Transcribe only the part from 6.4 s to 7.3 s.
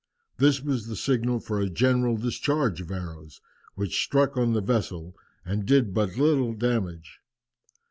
damage.